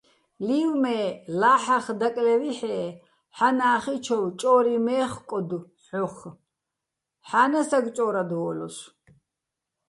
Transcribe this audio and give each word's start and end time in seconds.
ლი́ვ 0.47 0.69
მე, 0.81 0.95
ლაჰ̦ა́ხ 1.39 1.85
დაკლე́ვიჰ̦ე́, 1.99 2.85
ჰ̦ანა́ხიჩოვ 3.37 4.23
ჭო́რი 4.39 4.75
მე́ხკოდო̆ 4.85 5.67
ჰ̦ოხ,- 5.85 6.17
ჰ̦ა́ნასაკ 7.27 7.85
ჭო́რადვო́ლოსო̆. 7.95 8.87